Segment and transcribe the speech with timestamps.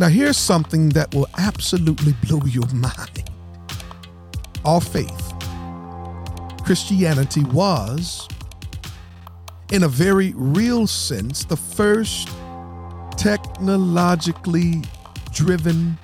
[0.00, 3.30] Now, here's something that will absolutely blow your mind.
[4.64, 5.34] Our faith,
[6.64, 8.26] Christianity, was,
[9.70, 12.30] in a very real sense, the first
[13.18, 14.80] technologically
[15.34, 15.98] driven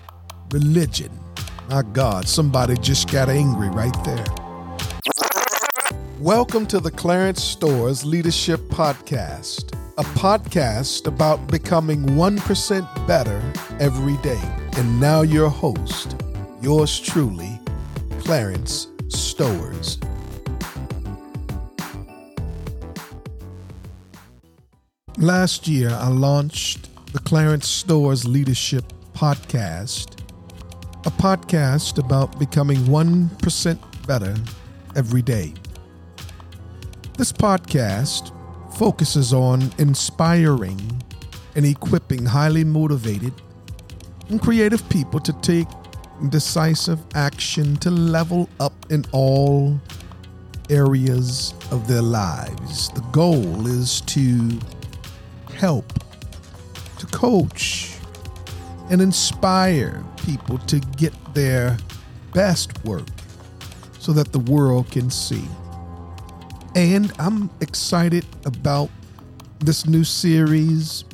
[0.51, 1.19] religion.
[1.71, 4.27] My God, somebody just got angry right there.
[6.19, 13.43] Welcome to the Clarence Stowers Leadership Podcast, a podcast about becoming 1% better
[13.81, 14.41] every day.
[14.77, 16.17] And now, your host,
[16.61, 17.59] yours truly,
[18.19, 19.97] Clarence Stowers.
[25.17, 28.85] Last year, I launched the Clarence Stowers Leadership
[29.15, 30.21] Podcast,
[31.07, 34.35] a podcast about becoming 1% better
[34.95, 35.55] every day.
[37.17, 38.36] This podcast
[38.77, 40.79] focuses on inspiring
[41.55, 43.33] and equipping highly motivated
[44.29, 45.67] and creative people to take
[46.29, 49.81] decisive action to level up in all
[50.69, 52.91] areas of their lives.
[52.91, 54.59] The goal is to
[55.55, 55.91] help,
[56.99, 57.97] to coach,
[58.91, 61.77] and inspire people to get their
[62.35, 63.09] best work
[63.99, 65.45] so that the world can see.
[66.77, 68.91] And I'm excited about
[69.61, 71.05] this new series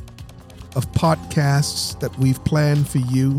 [0.75, 3.39] of podcasts that we've planned for you.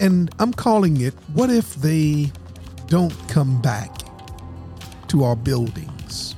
[0.00, 2.32] And I'm calling it What If They
[2.88, 3.96] Don't Come Back
[5.06, 6.34] to Our Buildings?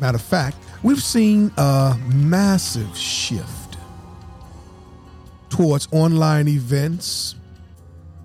[0.00, 3.76] Matter of fact, we've seen a massive shift
[5.50, 7.34] towards online events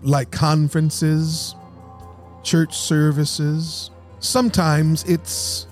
[0.01, 1.53] like conferences,
[2.43, 5.67] church services, Sometimes it's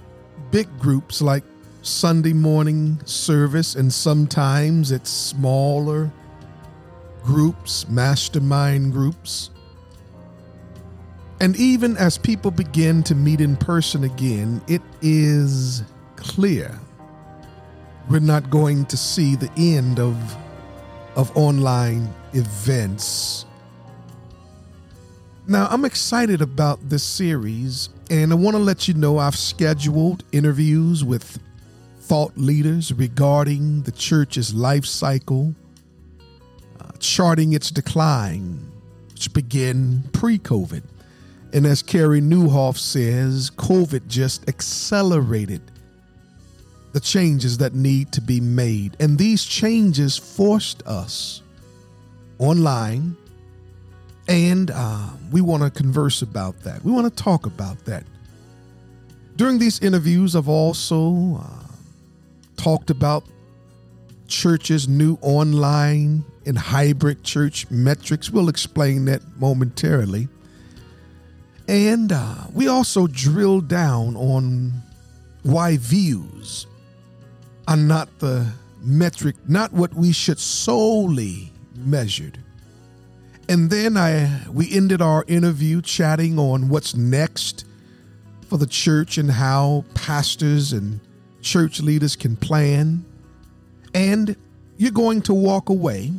[0.51, 1.43] big groups like
[1.81, 6.11] Sunday morning service, and sometimes it's smaller
[7.23, 9.49] groups, mastermind groups.
[11.39, 15.83] And even as people begin to meet in person again, it is
[16.15, 16.79] clear
[18.09, 20.15] we're not going to see the end of,
[21.15, 23.45] of online events.
[25.47, 30.23] Now, I'm excited about this series and I want to let you know I've scheduled
[30.31, 31.39] interviews with
[31.99, 35.55] thought leaders regarding the church's life cycle,
[36.79, 38.71] uh, charting its decline,
[39.11, 40.83] which began pre COVID.
[41.53, 45.61] And as Carey Nieuwhof says, COVID just accelerated
[46.91, 48.97] the changes that need to be made.
[48.99, 51.41] And these changes forced us
[52.39, 53.17] online
[54.27, 56.83] and uh, we want to converse about that.
[56.83, 58.03] We want to talk about that.
[59.35, 61.67] During these interviews, I've also uh,
[62.57, 63.25] talked about
[64.27, 68.31] churches' new online and hybrid church metrics.
[68.31, 70.27] We'll explain that momentarily.
[71.67, 74.71] And uh, we also drill down on
[75.43, 76.67] why views
[77.67, 82.37] are not the metric, not what we should solely measured
[83.47, 87.65] and then I we ended our interview chatting on what's next
[88.47, 90.99] for the church and how pastors and
[91.41, 93.05] church leaders can plan.
[93.93, 94.35] And
[94.77, 96.11] you're going to walk away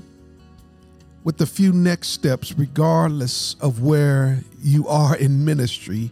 [1.24, 6.10] with a few next steps regardless of where you are in ministry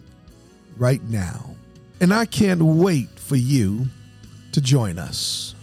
[0.77, 1.55] right now.
[2.01, 3.87] And I can't wait for you
[4.53, 5.55] to join us.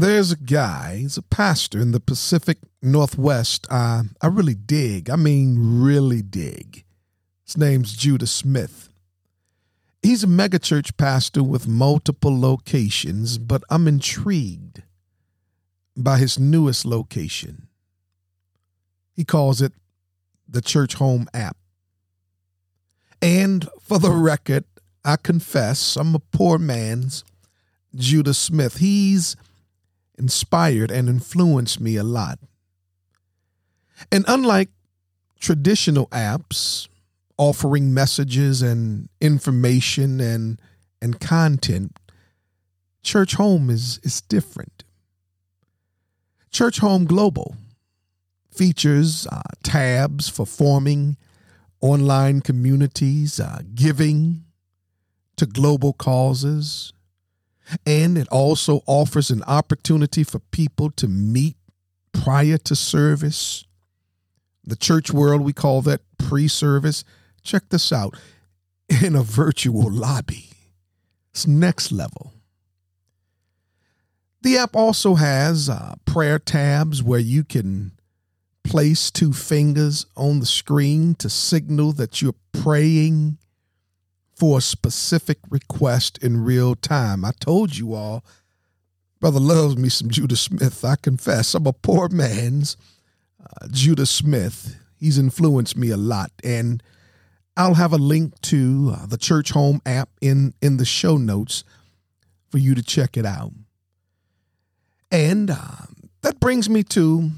[0.00, 3.66] There's a guy, he's a pastor in the Pacific Northwest.
[3.70, 5.10] Uh, I really dig.
[5.10, 6.84] I mean, really dig.
[7.44, 8.90] His name's Judah Smith.
[10.02, 14.82] He's a megachurch pastor with multiple locations, but I'm intrigued
[15.96, 17.66] by his newest location.
[19.14, 19.72] He calls it
[20.48, 21.56] the Churchome app.
[23.20, 24.64] And for the record,
[25.04, 27.24] I confess I'm a poor man's
[27.94, 28.76] Judah Smith.
[28.76, 29.34] He's
[30.18, 32.38] inspired and influenced me a lot.
[34.12, 34.70] And unlike
[35.40, 36.88] traditional apps
[37.36, 40.60] offering messages and information and
[41.00, 41.96] and content,
[43.02, 44.84] Churchome is is different.
[46.50, 47.54] Churchome Global
[48.50, 51.16] features uh, tabs for forming
[51.80, 54.44] online communities, uh, giving
[55.36, 56.92] to global causes,
[57.86, 61.56] and it also offers an opportunity for people to meet
[62.12, 63.64] prior to service.
[64.64, 67.04] The church world, we call that pre service.
[67.42, 68.16] Check this out
[69.02, 70.50] in a virtual lobby.
[71.30, 72.32] It's next level.
[74.42, 77.92] The app also has uh, prayer tabs where you can
[78.62, 83.38] place two fingers on the screen to signal that you're praying
[84.38, 87.24] for a specific request in real time.
[87.24, 88.24] I told you all,
[89.20, 90.84] brother loves me some Judah Smith.
[90.84, 92.76] I confess, I'm a poor man's
[93.42, 94.76] uh, Judah Smith.
[94.96, 96.82] He's influenced me a lot, and
[97.56, 101.64] I'll have a link to uh, the Churchome app in in the show notes
[102.50, 103.52] for you to check it out.
[105.10, 105.86] And uh,
[106.22, 107.30] that brings me to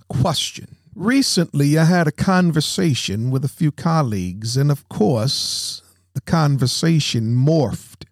[0.00, 0.76] a question.
[0.94, 5.82] Recently, I had a conversation with a few colleagues, and of course,
[6.14, 8.04] the conversation morphed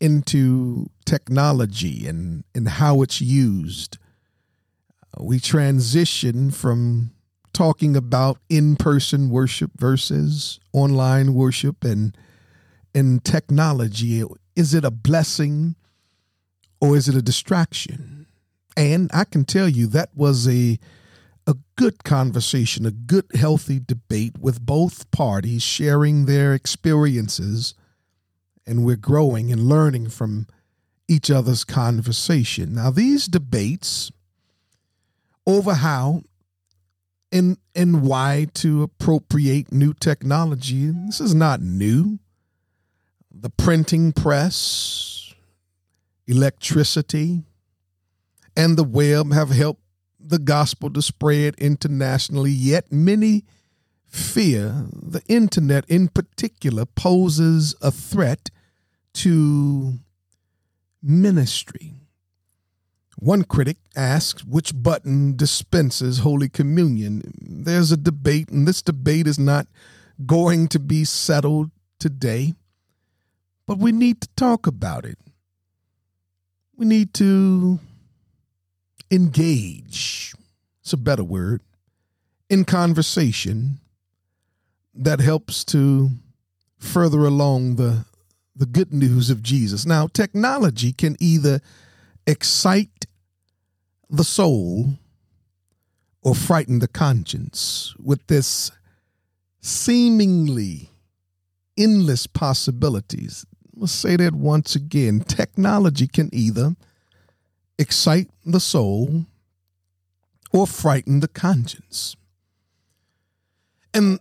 [0.00, 3.98] into technology and, and how it's used.
[5.16, 7.12] Uh, we transitioned from
[7.52, 12.16] talking about in-person worship versus online worship and
[12.94, 14.22] and technology.
[14.54, 15.76] Is it a blessing
[16.80, 18.26] or is it a distraction?
[18.76, 20.78] And I can tell you that was a
[21.52, 27.74] a good conversation, a good healthy debate with both parties sharing their experiences
[28.66, 30.46] and we're growing and learning from
[31.08, 32.74] each other's conversation.
[32.74, 34.10] Now these debates
[35.46, 36.22] over how
[37.30, 42.18] and and why to appropriate new technology, this is not new.
[43.30, 45.34] The printing press,
[46.26, 47.42] electricity,
[48.56, 49.81] and the web have helped
[50.28, 53.44] the gospel to spread internationally, yet many
[54.06, 58.50] fear the internet in particular poses a threat
[59.14, 59.94] to
[61.02, 61.94] ministry.
[63.16, 67.22] One critic asks which button dispenses Holy Communion.
[67.40, 69.66] There's a debate, and this debate is not
[70.26, 72.54] going to be settled today,
[73.66, 75.18] but we need to talk about it
[76.82, 77.78] we need to
[79.12, 80.34] engage,
[80.80, 81.60] it's a better word,
[82.48, 83.78] in conversation
[84.94, 86.10] that helps to
[86.78, 88.04] further along the,
[88.56, 89.86] the good news of Jesus.
[89.86, 91.60] Now, technology can either
[92.26, 93.06] excite
[94.10, 94.94] the soul
[96.22, 98.70] or frighten the conscience with this
[99.60, 100.90] seemingly
[101.76, 105.20] endless possibilities Let's say that once again.
[105.20, 106.76] Technology can either
[107.82, 109.26] excite the soul
[110.52, 112.16] or frighten the conscience.
[113.92, 114.20] And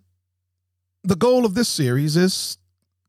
[1.03, 2.57] the goal of this series is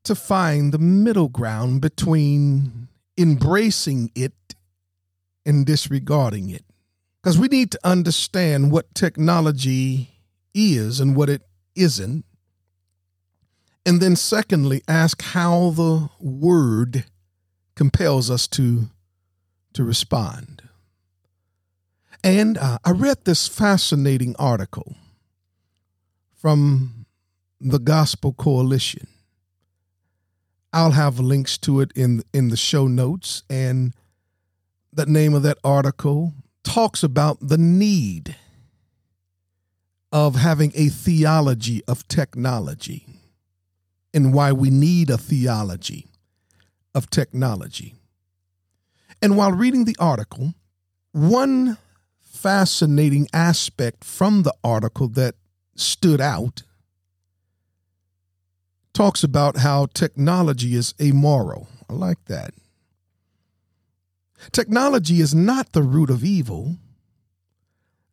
[0.04, 2.88] to find the middle ground between
[3.18, 4.32] embracing it
[5.44, 6.64] and disregarding it.
[7.20, 10.20] Because we need to understand what technology
[10.54, 11.42] is and what it
[11.74, 12.24] isn't
[13.84, 17.04] and then, secondly, ask how the word
[17.74, 18.90] compels us to,
[19.74, 20.62] to respond.
[22.24, 24.94] And uh, I read this fascinating article
[26.34, 27.06] from
[27.60, 29.06] the Gospel Coalition.
[30.72, 33.92] I'll have links to it in in the show notes and
[34.92, 36.32] the name of that article
[36.64, 38.36] talks about the need
[40.12, 43.06] of having a theology of technology
[44.12, 46.06] and why we need a theology
[46.94, 47.94] of technology.
[49.22, 50.52] And while reading the article,
[51.12, 51.78] one
[52.20, 55.36] fascinating aspect from the article that
[55.76, 56.64] stood out
[58.92, 61.68] talks about how technology is amoral.
[61.88, 62.52] I like that.
[64.50, 66.76] Technology is not the root of evil,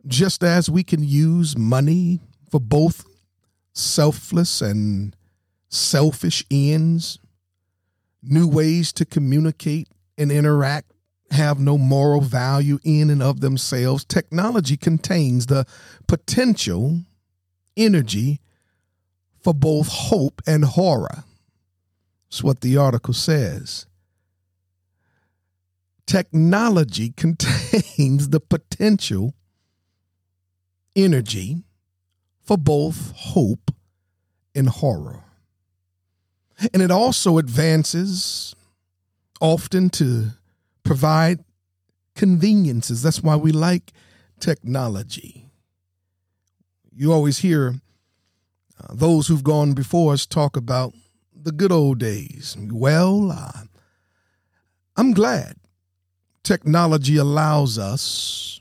[0.05, 2.19] just as we can use money
[2.51, 3.03] for both
[3.73, 5.15] selfless and
[5.69, 7.17] selfish ends,
[8.21, 9.87] new ways to communicate
[10.19, 10.91] and interact
[11.31, 14.03] have no moral value in and of themselves.
[14.03, 15.65] Technology contains the
[16.07, 17.01] potential
[17.77, 18.39] energy
[19.41, 21.23] for both hope and horror.
[22.29, 23.85] That's what the article says.
[26.05, 29.33] Technology contains the potential
[30.95, 31.63] energy
[32.41, 33.71] for both hope
[34.55, 35.23] and horror.
[36.73, 38.55] And it also advances
[39.39, 40.31] often to
[40.89, 41.43] provide
[42.15, 43.03] conveniences.
[43.03, 43.93] That's why we like
[44.39, 45.45] technology.
[46.91, 47.75] You always hear
[48.81, 50.95] uh, those who've gone before us talk about
[51.31, 52.57] the good old days.
[52.59, 53.65] Well, uh,
[54.97, 55.57] I'm glad
[56.41, 58.59] technology allows us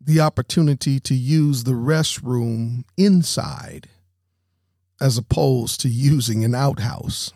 [0.00, 3.90] the opportunity to use the restroom inside
[5.02, 7.30] as opposed to using an outhouse.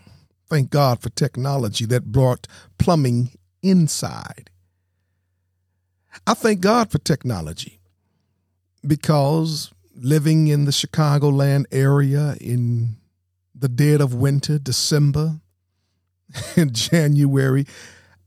[0.49, 2.47] Thank God for technology that brought
[2.79, 3.33] plumbing
[3.69, 4.51] inside.
[6.27, 7.81] I thank God for technology
[8.87, 12.97] because living in the Chicagoland area in
[13.55, 15.41] the dead of winter, December
[16.57, 17.67] and January,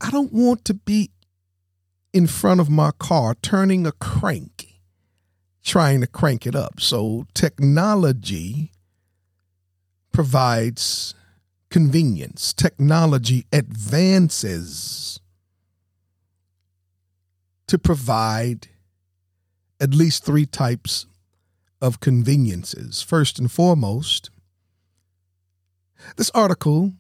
[0.02, 1.12] I don't want to be
[2.14, 4.80] in front of my car turning a crank,
[5.64, 6.80] trying to crank it up.
[6.80, 8.72] So technology
[10.12, 11.14] provides
[11.70, 15.20] convenience, technology advances
[17.70, 18.68] to provide
[19.80, 21.06] at least three types
[21.82, 23.04] of conveniences.
[23.04, 24.32] First and foremost,
[26.18, 26.94] this article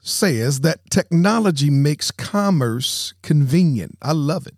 [0.00, 3.96] says that technology makes commerce convenient.
[4.02, 4.56] I love it.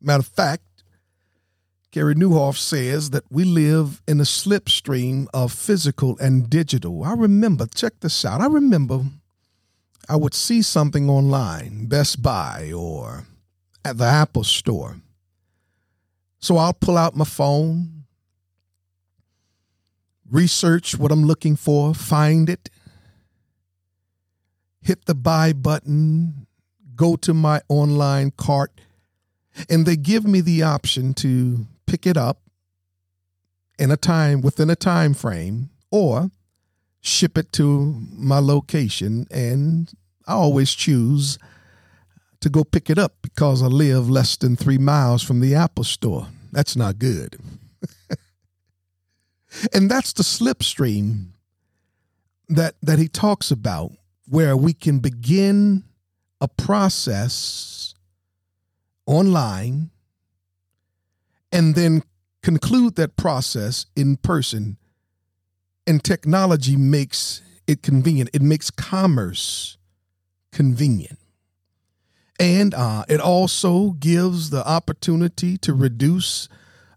[0.00, 0.62] Matter of fact,
[1.90, 7.02] Carey Nieuwhof says that we live in a slipstream of physical and digital.
[7.02, 8.42] I remember, check this out.
[8.42, 9.04] I remember
[10.08, 13.24] I would see something online, Best Buy or
[13.84, 14.96] at the Apple store.
[16.38, 18.04] So I'll pull out my phone,
[20.30, 22.70] research what I'm looking for, find it,
[24.80, 26.46] hit the buy button,
[26.96, 28.80] go to my online cart,
[29.68, 32.40] and they give me the option to pick it up
[33.78, 36.30] in a time within a time frame or
[37.00, 39.92] ship it to my location and
[40.26, 41.38] I always choose
[42.40, 45.84] to go pick it up because I live less than 3 miles from the Apple
[45.84, 46.28] store.
[46.52, 47.36] That's not good.
[49.72, 51.28] and that's the slipstream
[52.48, 53.92] that that he talks about
[54.26, 55.84] where we can begin
[56.40, 57.94] a process
[59.06, 59.90] online
[61.52, 62.02] and then
[62.42, 64.76] conclude that process in person.
[65.90, 69.76] And technology makes it convenient, it makes commerce
[70.52, 71.18] convenient.
[72.38, 76.48] And uh, it also gives the opportunity to reduce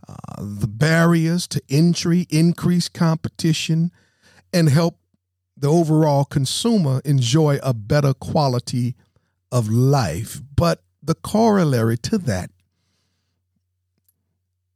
[0.07, 3.91] uh, the barriers to entry, increase competition,
[4.53, 4.99] and help
[5.57, 8.93] the overall consumer enjoy a better quality
[9.51, 10.39] of life.
[10.55, 12.51] But the corollary to that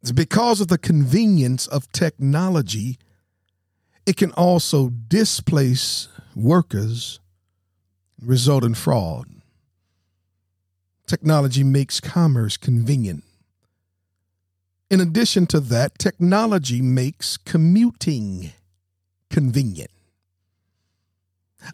[0.01, 2.97] is because of the convenience of technology,
[4.07, 7.19] it can also displace workers,
[8.21, 9.27] result in fraud.
[11.05, 13.25] Technology makes commerce convenient.
[14.89, 18.53] In addition to that, technology makes commuting
[19.29, 19.91] convenient.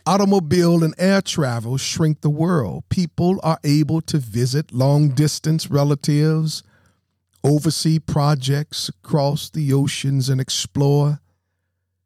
[0.08, 2.84] Automobile and air travel shrink the world.
[2.90, 6.64] People are able to visit long distance relatives,
[7.44, 11.20] oversee projects across the oceans, and explore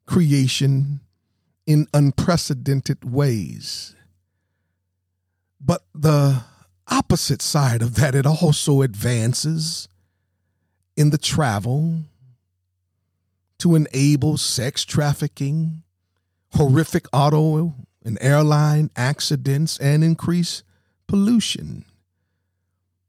[0.08, 1.02] creation
[1.68, 3.96] in unprecedented ways.
[5.62, 6.44] But the
[6.88, 9.88] opposite side of that, it also advances
[10.96, 12.00] in the travel
[13.60, 15.84] to enable sex trafficking
[16.54, 20.64] horrific auto and airline accidents, and increase
[21.08, 21.84] pollution.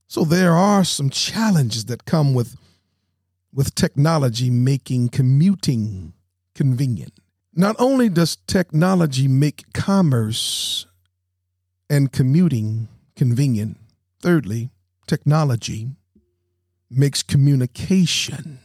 [0.09, 2.57] So there are some challenges that come with,
[3.53, 6.15] with technology making commuting
[6.59, 7.13] convenient.
[7.55, 10.87] Not only does technology make commerce
[11.89, 13.79] and commuting convenient,
[14.21, 14.71] thirdly,
[15.07, 15.91] technology
[16.91, 18.59] makes communication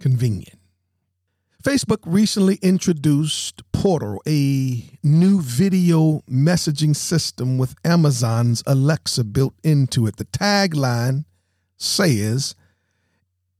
[0.00, 0.58] convenient.
[1.62, 10.16] Facebook recently introduced Portal, a new video messaging system with Amazon's Alexa built into it.
[10.16, 11.26] The tagline
[11.76, 12.56] says,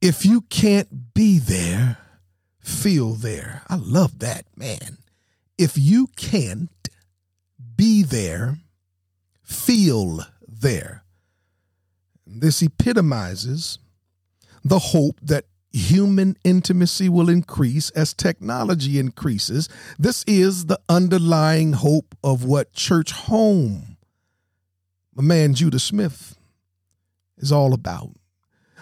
[0.00, 1.98] If you can't be there,
[2.66, 3.62] feel there.
[3.68, 4.98] I love that, man.
[5.56, 6.70] If you can't
[7.76, 8.58] be there,
[9.42, 11.04] feel there.
[12.26, 13.78] This epitomizes
[14.64, 19.68] the hope that human intimacy will increase as technology increases.
[19.96, 23.96] This is the underlying hope of what Churchome,
[25.14, 26.36] my man Judah Smith,
[27.38, 28.10] is all about.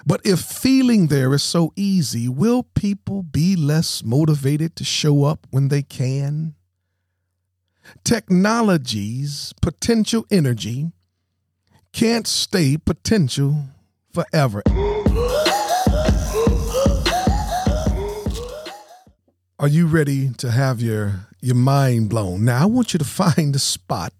[0.06, 5.46] But if feeling there is so easy, will people be less motivated to show up
[5.50, 6.54] when they can?
[8.02, 10.92] Technology's potential energy
[11.92, 13.64] can't stay potential
[14.12, 14.62] forever.
[19.58, 22.44] Are you ready to have your your mind blown?
[22.44, 24.12] Now I want you to find a spot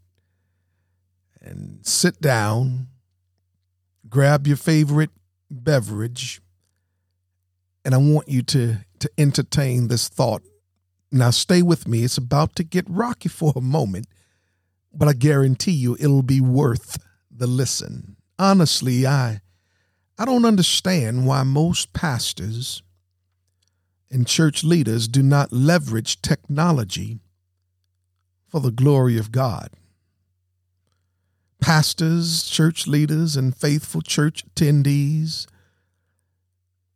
[1.43, 2.89] and sit down,
[4.09, 5.11] grab your favorite
[5.63, 6.41] beverage,
[7.85, 10.43] and I want you to to entertain this thought.
[11.13, 12.05] Now stay with me.
[12.05, 14.07] It's about to get rocky for a moment,
[14.93, 16.99] but I guarantee you it'll be worth
[17.31, 18.17] the listen.
[18.39, 19.41] Honestly, I
[20.19, 22.83] I don't understand why most pastors
[24.11, 27.19] and church leaders do not leverage technology
[28.47, 29.71] for the glory of God.
[31.65, 35.47] Pastors, church leaders, and faithful church attendees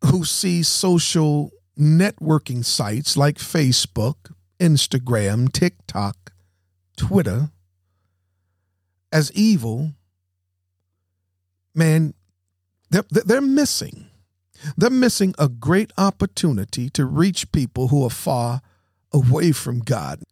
[0.04, 6.32] who see social networking sites like Facebook, Instagram, TikTok,
[6.98, 7.50] Twitter
[9.10, 9.92] as evil,
[11.74, 12.12] man,
[12.90, 14.06] they're, they're missing.
[14.76, 18.60] They're missing a great opportunity to reach people who are far
[19.12, 20.22] away from God.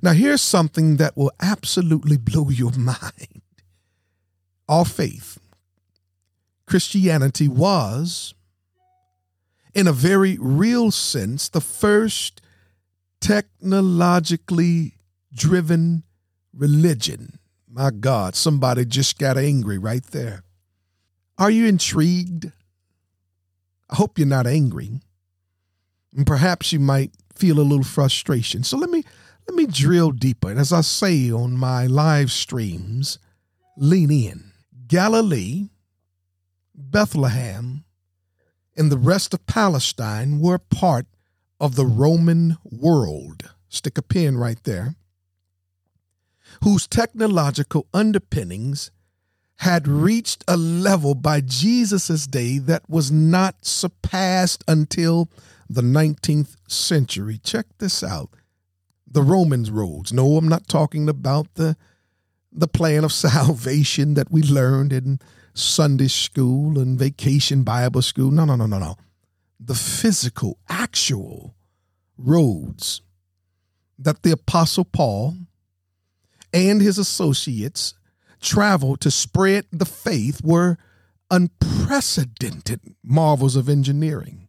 [0.00, 3.39] Now, here's something that will absolutely blow your mind.
[4.70, 5.40] Our faith,
[6.64, 8.34] Christianity, was,
[9.74, 12.40] in a very real sense, the first
[13.20, 14.94] technologically
[15.34, 16.04] driven
[16.54, 17.40] religion.
[17.68, 20.44] My God, somebody just got angry right there.
[21.36, 22.52] Are you intrigued?
[23.90, 25.00] I hope you're not angry.
[26.16, 28.62] And perhaps you might feel a little frustration.
[28.62, 29.02] So let me
[29.48, 30.48] let me drill deeper.
[30.48, 33.18] And as I say on my live streams,
[33.76, 34.49] lean in.
[34.90, 35.68] Galilee,
[36.74, 37.84] Bethlehem,
[38.76, 41.06] and the rest of Palestine were part
[41.60, 43.50] of the Roman world.
[43.68, 44.96] Stick a pin right there.
[46.64, 48.90] Whose technological underpinnings
[49.58, 55.30] had reached a level by Jesus' day that was not surpassed until
[55.68, 57.38] the 19th century.
[57.38, 58.30] Check this out.
[59.06, 60.12] The Romans roads.
[60.12, 61.76] No, I'm not talking about the
[62.52, 65.20] the plan of salvation that we learned in
[65.54, 68.30] Sunday school and vacation Bible school.
[68.30, 68.96] No, no, no, no, no.
[69.58, 71.54] The physical, actual
[72.16, 73.02] roads
[73.98, 75.36] that the Apostle Paul
[76.52, 77.94] and his associates
[78.40, 80.78] traveled to spread the faith were
[81.30, 84.48] unprecedented marvels of engineering.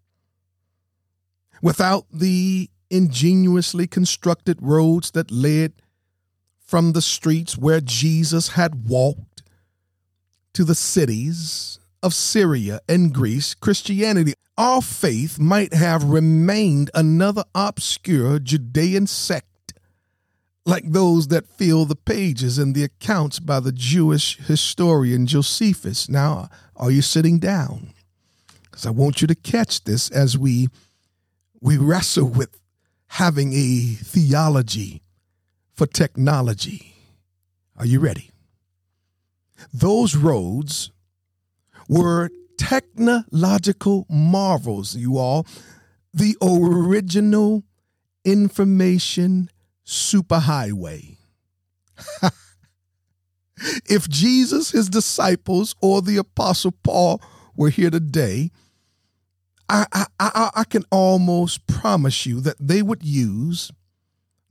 [1.62, 5.74] Without the ingeniously constructed roads that led
[6.72, 9.44] from the streets where Jesus had walked
[10.54, 18.40] to the cities of Syria and Greece, Christianity, our faith might have remained another obscure
[18.40, 19.74] Judean sect
[20.66, 26.08] like those that fill the pages in the accounts by the Jewish historian Josephus.
[26.08, 27.92] Now, are you sitting down?
[28.64, 30.70] Because I want you to catch this as we
[31.60, 32.58] we wrestle with
[33.08, 35.02] having a theology
[35.76, 36.96] for technology.
[37.78, 38.32] Are you ready?
[39.74, 40.92] Those roads
[41.88, 45.46] were technological marvels, you all.
[46.14, 47.64] The original
[48.24, 49.50] information
[49.86, 51.18] superhighway.
[53.90, 57.22] if Jesus, his disciples, or the Apostle Paul
[57.56, 58.52] were here today,
[59.70, 63.72] I, I, I, I, can almost promise you that they would use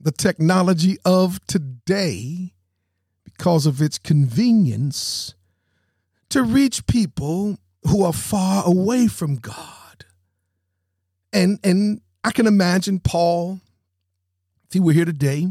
[0.03, 2.53] the technology of today
[3.23, 5.35] because of its convenience
[6.29, 10.05] to reach people who are far away from God.
[11.33, 13.61] And and I can imagine Paul
[14.67, 15.47] if he were here today,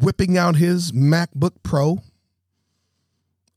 [0.00, 1.98] whipping out his MacBook Pro,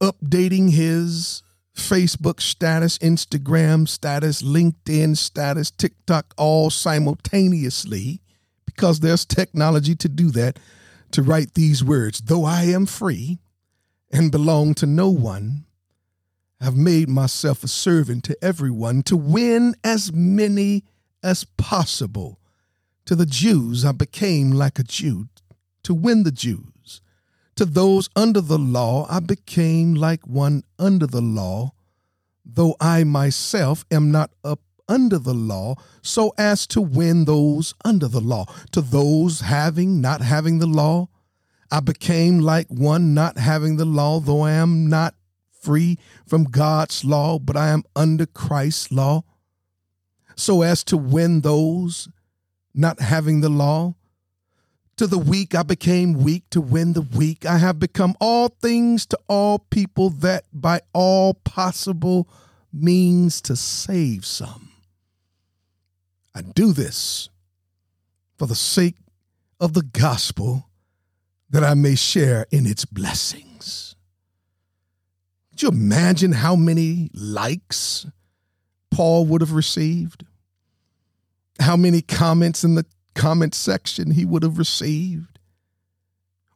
[0.02, 1.44] updating his
[1.76, 8.22] Facebook status, Instagram status, LinkedIn status, TikTok all simultaneously
[8.78, 10.60] because there's technology to do that
[11.10, 12.22] to write these words.
[12.22, 13.40] Though I am free
[14.12, 15.66] and belong to no one,
[16.62, 20.84] I've made myself a servant to everyone to win as many
[21.24, 22.40] as possible
[23.06, 25.28] to the Jews, I became like a Jew
[25.84, 27.02] to win the Jews.
[27.56, 31.72] To those under the law, I became like one under the law,
[32.46, 38.08] though I myself am not up under the law, so as to win those under
[38.08, 38.46] the law.
[38.72, 41.10] To those having, not having the law,
[41.72, 45.16] I became like one not having the law, though I am not
[45.62, 49.24] free from God's law, but I am under Christ's law,
[50.36, 52.08] so as to win those
[52.74, 53.96] not having the law.
[54.98, 57.46] To the weak I became weak to win the weak.
[57.46, 62.28] I have become all things to all people that by all possible
[62.74, 64.67] means to save some.
[66.38, 67.30] I do this
[68.38, 68.96] for the sake
[69.60, 70.70] of the gospel
[71.50, 73.96] that I may share in its blessings.
[75.50, 78.06] Could you imagine how many likes
[78.92, 80.26] Paul would have received?
[81.60, 85.40] how many comments in the comment section he would have received,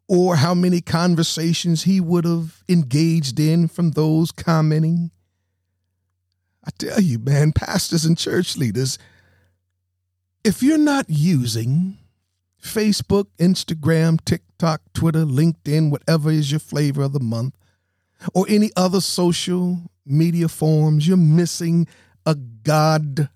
[0.08, 5.12] or how many conversations he would have engaged in from those commenting.
[6.64, 9.00] I tell you, man, pastors and church leaders,
[10.44, 11.98] if you're not using
[12.62, 17.56] Facebook, Instagram, TikTok, Twitter, LinkedIn, whatever is your flavor of the month,
[18.34, 21.88] or any other social media forms, you're missing
[22.26, 23.30] a God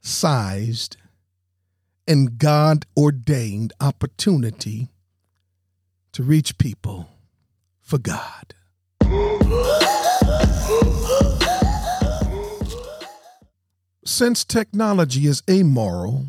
[0.00, 0.96] sized
[2.06, 4.88] and God ordained opportunity
[6.12, 7.08] to reach people
[7.80, 8.54] for God.
[14.06, 16.26] Since technology is amoral,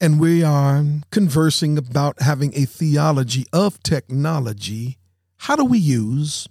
[0.00, 4.96] and we are conversing about having a theology of technology,
[5.38, 6.48] how do we use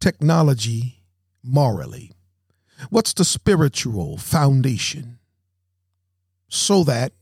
[0.00, 1.02] technology
[1.42, 2.10] morally?
[2.90, 5.18] What's the spiritual foundation
[6.48, 7.12] so that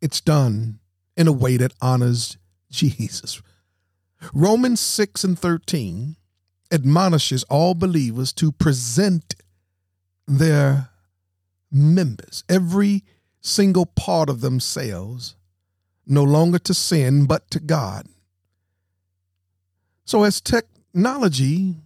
[0.00, 0.78] it's done
[1.16, 2.38] in a way that honors
[2.70, 3.42] Jesus?
[4.32, 6.16] Romans 6 and 13
[6.72, 9.34] admonishes all believers to present
[10.26, 10.88] their
[11.74, 13.04] members, every
[13.40, 15.36] single part of themselves,
[16.06, 18.06] no longer to sin, but to God.
[20.04, 21.76] So, as technology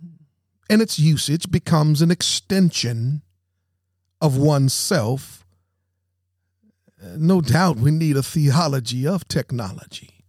[0.68, 3.22] and its usage becomes an extension
[4.20, 5.46] of oneself,
[7.16, 10.24] no doubt we need a theology of technology.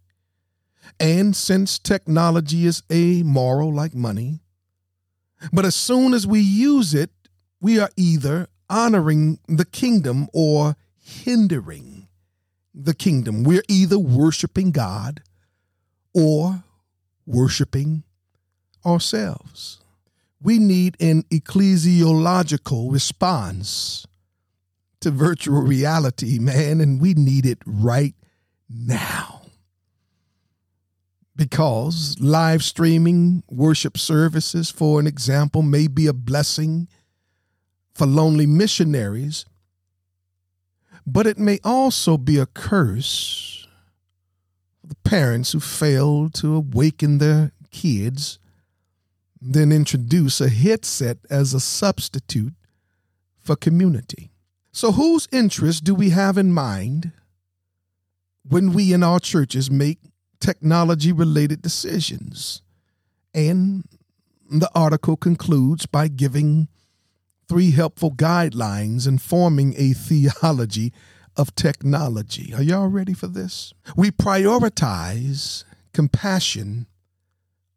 [0.98, 4.40] And since technology is amoral like money,
[5.52, 7.10] but as soon as we use it,
[7.60, 12.08] we are either honoring the kingdom or hindering
[12.74, 13.42] the kingdom.
[13.44, 15.22] We're either worshiping God
[16.14, 16.62] or
[17.26, 18.04] worshiping
[18.86, 19.80] ourselves.
[20.40, 24.06] We need an ecclesiological response
[25.00, 28.14] to virtual reality, man, and we need it right
[28.68, 29.42] now.
[31.36, 36.88] Because live streaming worship services, for an example, may be a blessing
[38.00, 39.44] for lonely missionaries
[41.06, 43.66] but it may also be a curse
[44.80, 48.38] for the parents who fail to awaken their kids,
[49.40, 52.54] then introduce a headset as a substitute
[53.38, 54.30] for community.
[54.72, 57.12] So, whose interest do we have in mind
[58.48, 59.98] when we in our churches make
[60.38, 62.62] technology related decisions?
[63.34, 63.84] And
[64.48, 66.68] the article concludes by giving
[67.50, 70.92] three helpful guidelines in forming a theology
[71.36, 72.54] of technology.
[72.54, 73.74] Are y'all ready for this?
[73.96, 76.86] We prioritize compassion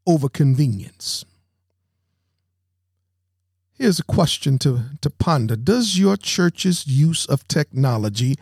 [0.05, 1.25] over convenience.
[3.73, 8.35] Here's a question to, to ponder Does your church's use of technology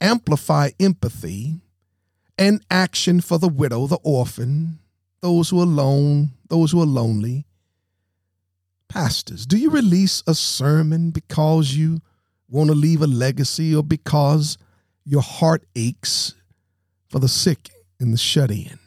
[0.00, 1.60] amplify empathy
[2.38, 4.78] and action for the widow, the orphan,
[5.20, 7.44] those who are alone, those who are lonely,
[8.90, 12.00] Pastors, do you release a sermon because you
[12.48, 14.58] want to leave a legacy or because
[15.04, 16.34] your heart aches
[17.08, 18.80] for the sick and the shut in?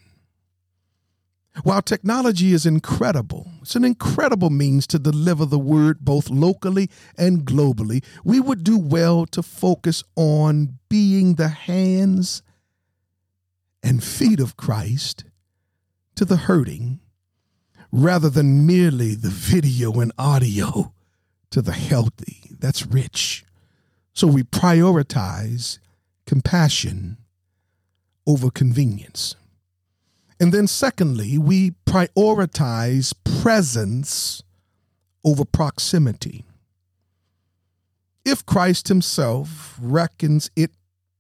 [1.64, 7.46] While technology is incredible, it's an incredible means to deliver the word both locally and
[7.46, 8.04] globally.
[8.26, 12.44] We would do well to focus on being the hands
[13.82, 15.24] and feet of Christ
[16.16, 17.00] to the hurting
[17.96, 20.92] rather than merely the video and audio
[21.52, 22.42] to the healthy.
[22.50, 23.46] That's rich.
[24.14, 25.78] So we prioritize
[26.26, 27.18] compassion
[28.26, 29.36] over convenience.
[30.40, 34.42] And then, secondly, we prioritize presence
[35.24, 36.46] over proximity.
[38.26, 40.72] If Christ himself reckons it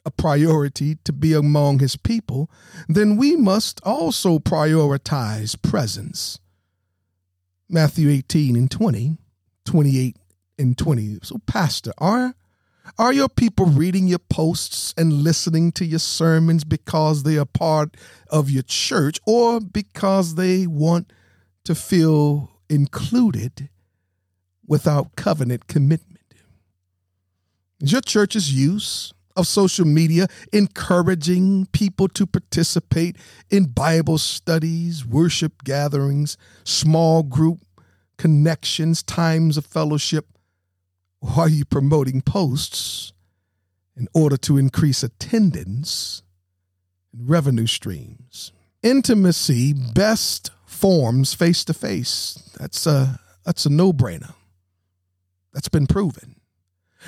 [0.06, 2.50] a priority to be among his people,
[2.90, 6.40] then we must also prioritize presence.
[7.70, 9.18] Matthew 18 and 20,
[9.66, 10.18] 28
[10.60, 11.20] and 20.
[11.24, 12.36] So, Pastor, are
[12.98, 17.96] are your people reading your posts and listening to your sermons because they are part
[18.30, 21.12] of your church or because they want
[21.64, 23.70] to feel included
[24.68, 26.20] without covenant commitment?
[27.80, 33.18] Is your church's use of social media encouraging people to participate
[33.50, 37.66] in Bible studies, worship gatherings, small group
[38.18, 40.28] connections, times of fellowship?
[41.38, 43.14] Are you promoting posts
[43.96, 46.22] in order to increase attendance
[47.12, 48.52] and revenue streams?
[48.82, 52.52] Intimacy best forms face to face.
[52.60, 54.34] That's a that's a no-brainer.
[55.54, 56.36] That's been proven.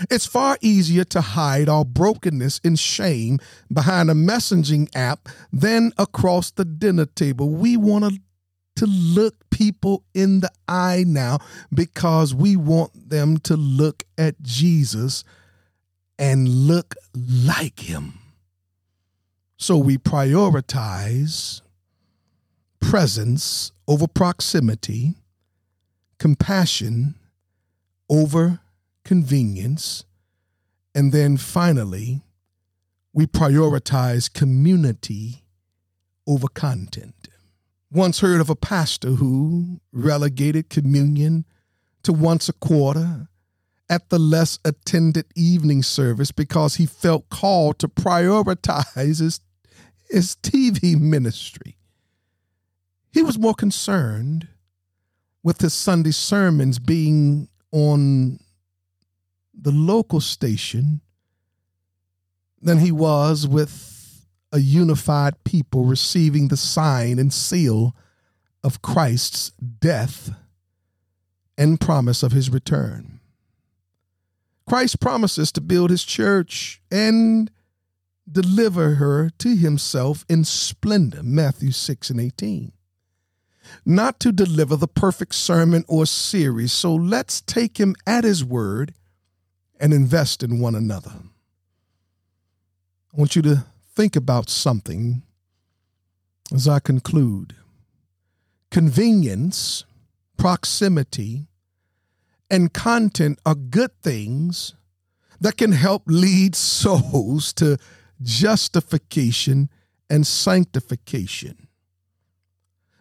[0.10, 3.40] It's far easier to hide our brokenness and shame
[3.72, 7.50] behind a messaging app than across the dinner table.
[7.50, 8.20] We want
[8.76, 11.40] to look people in the eye now
[11.74, 15.24] because we want them to look at Jesus
[16.20, 18.20] and look like him.
[19.58, 21.62] So we prioritize
[22.82, 25.16] presence over proximity,
[26.20, 27.16] compassion
[28.10, 28.60] over
[29.06, 30.04] convenience,
[30.94, 32.24] and then finally,
[33.14, 35.46] we prioritize community
[36.28, 37.30] over content.
[37.92, 41.46] Once heard of a pastor who relegated communion
[42.04, 43.30] to once a quarter
[43.90, 49.40] at the less attended evening service because he felt called to prioritize his,
[50.10, 51.78] his TV ministry.
[53.12, 54.48] He was more concerned
[55.44, 58.40] with his Sunday sermons being on
[59.60, 61.02] the local station
[62.62, 67.96] than he was with a unified people receiving the sign and seal
[68.64, 70.32] of Christ's death
[71.58, 73.20] and promise of his return.
[74.68, 77.52] Christ promises to build his church and
[78.30, 82.72] deliver her to himself in splendor, Matthew 6 and 18.
[83.86, 88.94] Not to deliver the perfect sermon or series, so let's take him at his word
[89.80, 91.14] and invest in one another.
[93.14, 95.24] I want you to think about something
[96.54, 97.56] as I conclude.
[98.72, 99.86] Convenience,
[100.38, 101.48] proximity,
[102.50, 104.76] and content are good things
[105.40, 107.78] that can help lead souls to
[108.22, 109.70] justification
[110.10, 111.68] and sanctification.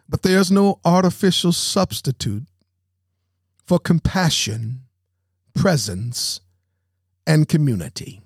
[0.07, 2.45] But there's no artificial substitute
[3.65, 4.81] for compassion,
[5.53, 6.41] presence,
[7.27, 8.21] and community.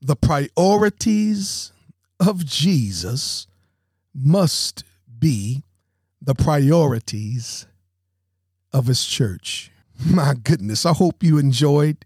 [0.00, 1.72] The priorities
[2.18, 3.46] of Jesus
[4.14, 4.84] must
[5.18, 5.62] be
[6.20, 7.66] the priorities
[8.72, 9.70] of his church.
[10.04, 12.04] My goodness, I hope you enjoyed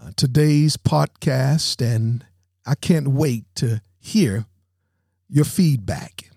[0.00, 2.24] uh, today's podcast, and
[2.66, 4.46] I can't wait to hear
[5.28, 6.31] your feedback.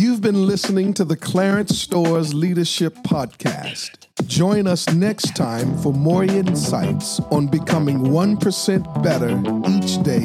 [0.00, 4.06] You've been listening to the Clarence Stowers Leadership Podcast.
[4.26, 9.28] Join us next time for more insights on becoming 1% better
[9.68, 10.24] each day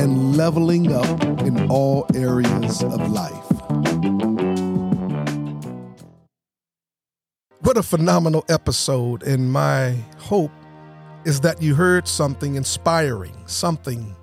[0.00, 3.50] and leveling up in all areas of life.
[7.62, 10.52] What a phenomenal episode, and my hope
[11.24, 14.14] is that you heard something inspiring, something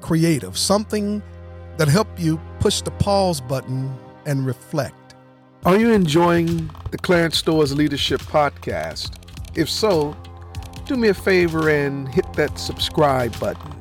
[0.00, 1.22] creative, something
[1.76, 5.14] that helped you push the pause button and reflect.
[5.64, 9.16] Are you enjoying the Clarence Stowers Leadership Podcast?
[9.56, 10.14] If so,
[10.84, 13.72] do me a favor and hit that subscribe button.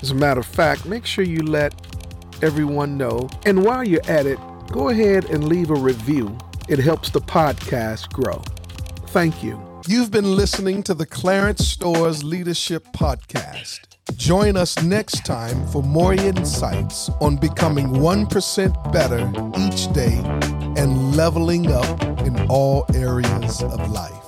[0.00, 1.74] As a matter of fact, make sure you let
[2.42, 3.28] everyone know.
[3.44, 4.38] And while you're at it,
[4.70, 6.36] go ahead and leave a review.
[6.68, 8.42] It helps the podcast grow.
[9.08, 9.60] Thank you.
[9.88, 13.95] You've been listening to the Clarence Stowers Leadership Podcast.
[14.14, 20.20] Join us next time for more insights on becoming 1% better each day
[20.80, 24.25] and leveling up in all areas of life.